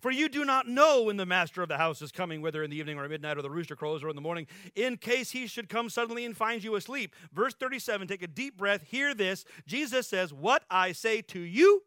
[0.04, 2.70] for you do not know when the master of the house is coming, whether in
[2.70, 5.32] the evening or at midnight or the rooster crows or in the morning, in case
[5.32, 7.16] he should come suddenly and find you asleep.
[7.32, 9.45] Verse 37, take a deep breath, hear this.
[9.66, 11.84] Jesus says, What I say to you,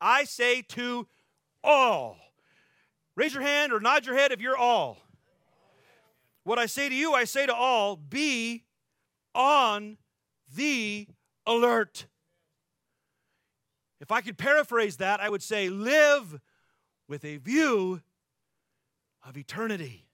[0.00, 1.08] I say to
[1.64, 2.18] all.
[3.16, 4.98] Raise your hand or nod your head if you're all.
[6.44, 8.62] What I say to you, I say to all be
[9.34, 9.98] on
[10.54, 11.08] the
[11.48, 12.06] alert.
[14.00, 16.40] If I could paraphrase that, I would say live
[17.10, 18.00] with a view
[19.26, 20.06] of eternity.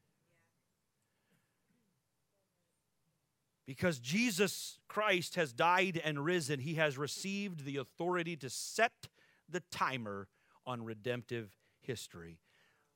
[3.67, 9.09] Because Jesus Christ has died and risen, he has received the authority to set
[9.47, 10.29] the timer
[10.67, 12.39] on redemptive history.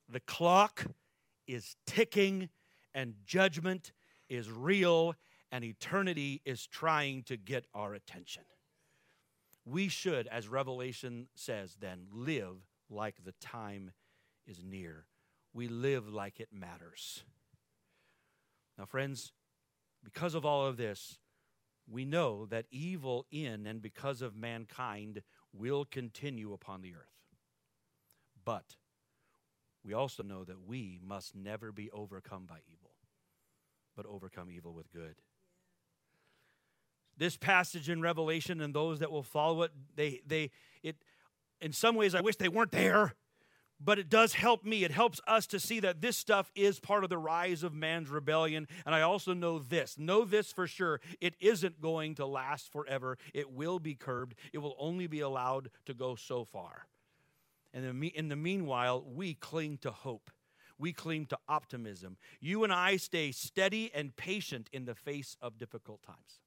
[0.09, 0.86] The clock
[1.46, 2.48] is ticking,
[2.94, 3.92] and judgment
[4.30, 5.14] is real,
[5.53, 8.44] and eternity is trying to get our attention.
[9.66, 13.93] We should, as Revelation says, then live like the time
[14.47, 15.07] is near.
[15.53, 17.24] We live like it matters.
[18.78, 19.32] Now, friends,
[20.03, 21.18] because of all of this,
[21.88, 25.22] we know that evil in and because of mankind
[25.53, 27.07] will continue upon the earth.
[28.45, 28.76] But
[29.84, 32.93] we also know that we must never be overcome by evil,
[33.97, 35.16] but overcome evil with good.
[37.16, 40.51] This passage in Revelation and those that will follow it, they, they,
[40.82, 40.97] it,
[41.61, 43.15] in some ways, I wish they weren't there,
[43.83, 44.85] but it does help me.
[44.85, 48.11] It helps us to see that this stuff is part of the rise of man's
[48.11, 48.69] rebellion.
[48.85, 53.17] And I also know this know this for sure it isn't going to last forever,
[53.33, 56.87] it will be curbed, it will only be allowed to go so far.
[57.73, 60.31] And in the meanwhile, we cling to hope.
[60.77, 62.17] We cling to optimism.
[62.41, 66.41] You and I stay steady and patient in the face of difficult times.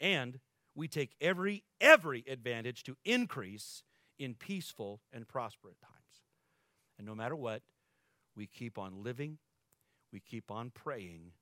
[0.00, 0.40] And
[0.74, 3.82] we take every every advantage to increase
[4.18, 5.92] in peaceful and prosperous times.
[6.98, 7.62] And no matter what,
[8.34, 9.38] we keep on living,
[10.12, 11.32] we keep on praying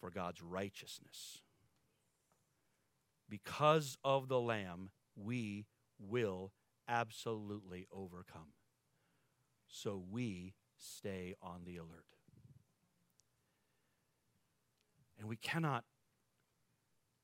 [0.00, 1.42] for God's righteousness.
[3.28, 5.66] Because of the Lamb, we
[5.98, 6.52] will
[6.88, 8.52] absolutely overcome.
[9.68, 12.04] So we stay on the alert.
[15.18, 15.84] And we cannot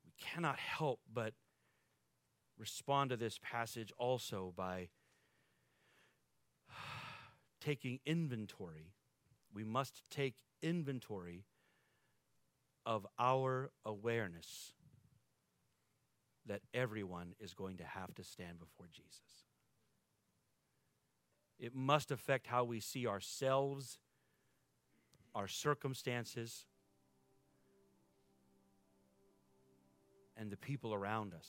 [0.05, 1.35] we cannot help but
[2.59, 4.89] respond to this passage also by
[7.61, 8.93] taking inventory.
[9.55, 11.45] We must take inventory
[12.85, 14.73] of our awareness
[16.47, 19.45] that everyone is going to have to stand before Jesus.
[21.59, 23.99] It must affect how we see ourselves,
[25.35, 26.67] our circumstances,
[30.37, 31.49] and the people around us.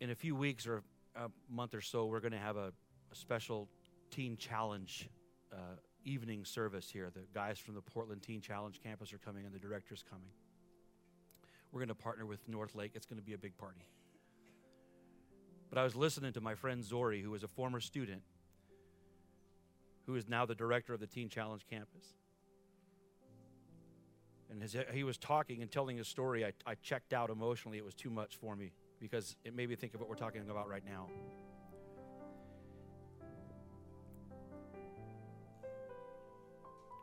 [0.00, 0.82] In a few weeks or
[1.14, 2.72] a month or so, we're going to have a,
[3.10, 3.68] a, special
[4.10, 5.08] teen challenge
[5.52, 7.10] uh, evening service here.
[7.12, 10.28] The guys from the Portland Teen Challenge campus are coming, and the director's coming.
[11.72, 12.92] We're going to partner with North Lake.
[12.94, 13.86] It's going to be a big party.
[15.68, 18.22] But I was listening to my friend Zori, who was a former student,
[20.06, 22.04] who is now the director of the Teen Challenge campus.
[24.48, 27.78] And as he was talking and telling his story, I, I checked out emotionally.
[27.78, 28.70] It was too much for me
[29.00, 31.08] because it made me think of what we're talking about right now.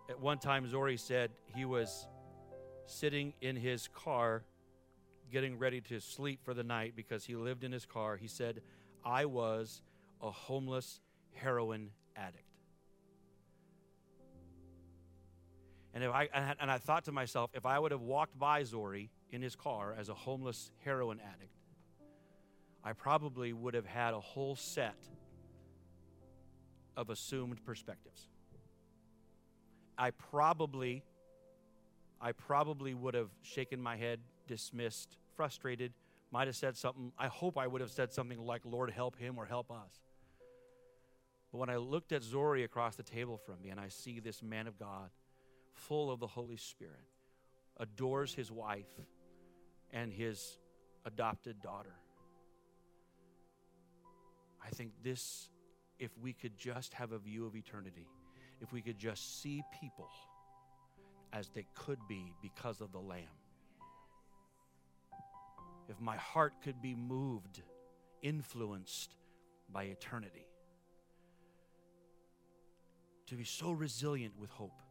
[0.10, 2.08] At one time, Zori said he was
[2.86, 4.44] sitting in his car
[5.32, 8.18] getting ready to sleep for the night because he lived in his car.
[8.18, 8.62] He said,
[9.04, 9.82] I was
[10.22, 11.00] a homeless
[11.34, 12.44] heroin addict.
[15.94, 16.28] And if I
[16.60, 19.96] and I thought to myself, if I would have walked by Zori in his car
[19.98, 21.54] as a homeless heroin addict,
[22.84, 24.98] I probably would have had a whole set
[26.98, 28.28] of assumed perspectives.
[29.98, 31.04] I probably,
[32.20, 35.94] I probably would have shaken my head, dismissed, frustrated,
[36.32, 37.12] might have said something.
[37.18, 40.02] I hope I would have said something like, Lord, help him or help us.
[41.52, 44.42] But when I looked at Zori across the table from me and I see this
[44.42, 45.12] man of God,
[45.74, 47.06] full of the Holy Spirit,
[47.78, 48.90] adores his wife
[49.92, 50.58] and his
[51.06, 51.94] adopted daughter,
[54.66, 55.50] I think this,
[56.00, 58.08] if we could just have a view of eternity,
[58.62, 60.10] if we could just see people
[61.34, 63.24] as they could be because of the Lamb.
[65.90, 67.62] If my heart could be moved,
[68.22, 69.16] influenced
[69.72, 70.46] by eternity,
[73.28, 74.82] to be so resilient with hope.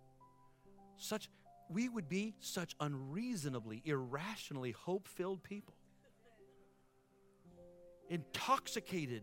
[0.97, 1.29] Such
[1.71, 5.75] we would be such unreasonably, irrationally hope filled people,
[8.11, 9.23] intoxicated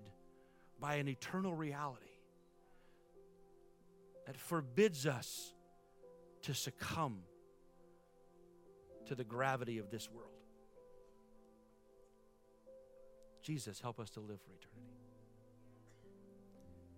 [0.80, 2.06] by an eternal reality
[4.26, 5.54] that forbids us
[6.44, 7.20] to succumb
[9.08, 10.30] to the gravity of this world.
[13.42, 14.94] Jesus, help us to live for eternity.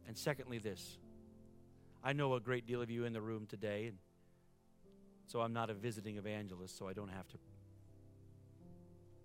[0.08, 0.98] And secondly, this
[2.04, 3.98] I know a great deal of you in the room today, and
[5.28, 7.38] so I'm not a visiting evangelist, so I don't have to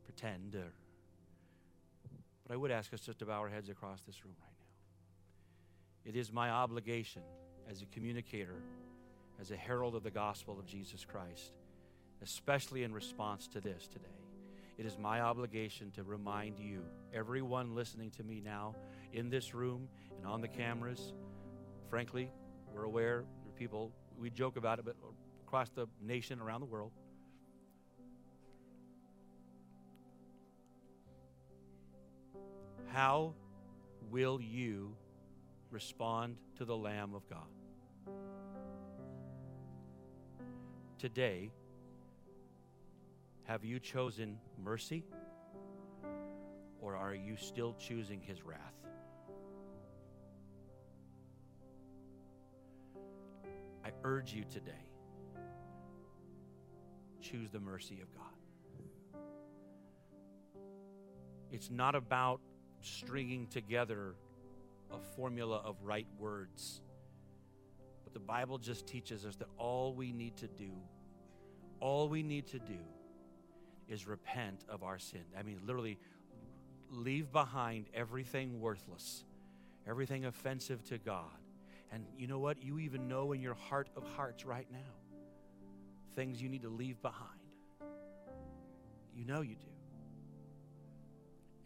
[0.05, 0.55] pretend.
[0.55, 0.73] Or,
[2.47, 6.11] but I would ask us just to bow our heads across this room right now.
[6.11, 7.23] It is my obligation
[7.69, 8.63] as a communicator,
[9.41, 11.53] as a herald of the gospel of Jesus Christ,
[12.23, 14.07] especially in response to this today.
[14.79, 16.83] It is my obligation to remind you,
[17.13, 18.77] everyone listening to me now
[19.13, 21.15] in this room and on the cameras.
[21.89, 22.31] Frankly,
[22.73, 23.25] we're aware,
[23.57, 24.97] people, we joke about it, but
[25.47, 26.93] across the nation, around the world.
[32.97, 33.35] How
[34.11, 34.97] will you
[35.71, 37.43] respond to the Lamb of God?
[40.99, 41.51] today,
[43.45, 45.05] have you chosen mercy
[46.81, 48.59] or are you still choosing his wrath?
[53.85, 54.73] I urge you today
[57.21, 59.21] choose the mercy of God.
[61.53, 62.41] It's not about
[62.81, 64.15] stringing together
[64.93, 66.81] a formula of right words
[68.05, 70.71] But the Bible just teaches us that all we need to do,
[71.81, 72.79] all we need to do
[73.89, 75.25] is repent of our sin.
[75.39, 75.99] I mean, literally,
[76.91, 79.25] leave behind everything worthless,
[79.89, 81.25] everything offensive to God.
[81.93, 82.63] And you know what?
[82.63, 84.79] You even know in your heart of hearts right now
[86.17, 87.31] things you need to leave behind.
[89.15, 89.76] You know you do.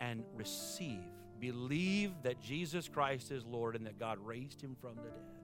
[0.01, 1.05] And receive,
[1.39, 5.41] believe that Jesus Christ is Lord and that God raised him from the dead.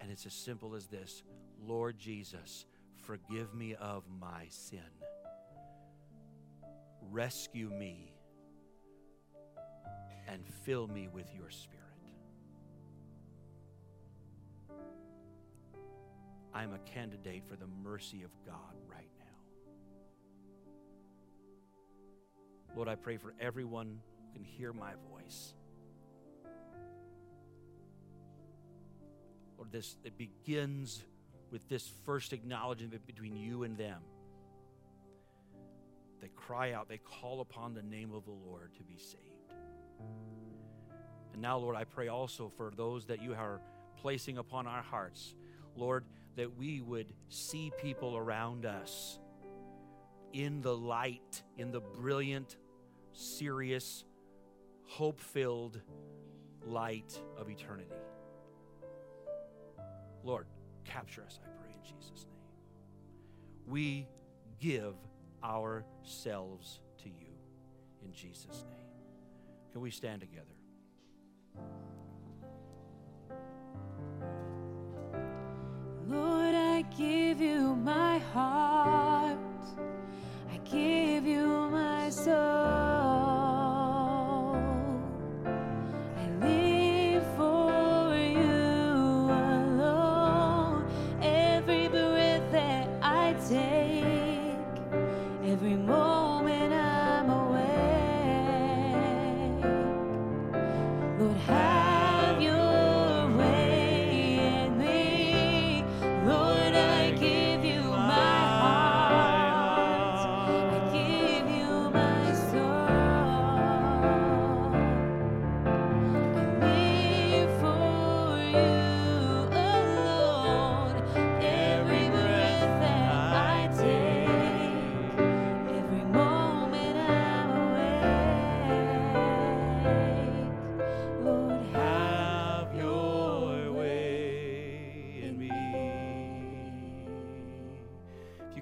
[0.00, 1.22] And it's as simple as this
[1.64, 2.66] Lord Jesus,
[3.02, 4.80] forgive me of my sin.
[7.10, 8.12] Rescue me
[10.28, 11.84] and fill me with your spirit.
[16.54, 19.17] I'm a candidate for the mercy of God right now.
[22.78, 25.52] Lord, I pray for everyone who can hear my voice
[29.58, 31.02] or this it begins
[31.50, 34.00] with this first acknowledgement between you and them.
[36.20, 39.24] They cry out, they call upon the name of the Lord to be saved.
[41.32, 43.60] And now, Lord, I pray also for those that you are
[44.00, 45.34] placing upon our hearts,
[45.74, 46.04] Lord,
[46.36, 49.18] that we would see people around us
[50.32, 52.56] in the light, in the brilliant,
[53.18, 54.04] serious,
[54.84, 55.80] hope filled
[56.64, 57.90] light of eternity.
[60.22, 60.46] Lord,
[60.84, 62.36] capture us, I pray, in Jesus' name.
[63.66, 64.06] We
[64.60, 64.94] give
[65.42, 67.34] ourselves to you
[68.04, 68.86] in Jesus' name.
[69.72, 70.46] Can we stand together?
[76.06, 79.38] Lord, I give you my heart.
[80.50, 82.87] I give you my soul.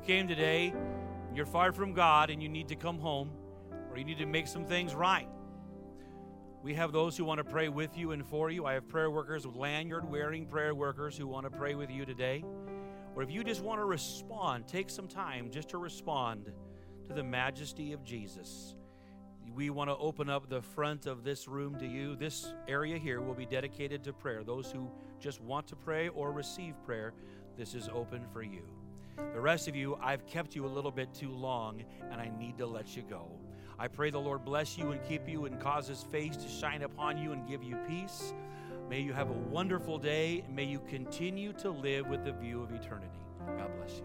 [0.06, 0.72] Came today,
[1.34, 3.32] you're far from God and you need to come home,
[3.90, 5.28] or you need to make some things right.
[6.62, 8.66] We have those who want to pray with you and for you.
[8.66, 12.04] I have prayer workers with lanyard wearing prayer workers who want to pray with you
[12.04, 12.44] today.
[13.16, 16.52] Or if you just want to respond, take some time just to respond
[17.08, 18.76] to the majesty of Jesus.
[19.56, 22.14] We want to open up the front of this room to you.
[22.14, 24.44] This area here will be dedicated to prayer.
[24.44, 24.88] Those who
[25.18, 27.12] just want to pray or receive prayer,
[27.56, 28.62] this is open for you.
[29.16, 32.58] The rest of you, I've kept you a little bit too long, and I need
[32.58, 33.30] to let you go.
[33.78, 36.82] I pray the Lord bless you and keep you and cause his face to shine
[36.82, 38.32] upon you and give you peace.
[38.88, 40.44] May you have a wonderful day.
[40.50, 43.20] May you continue to live with the view of eternity.
[43.58, 44.04] God bless you.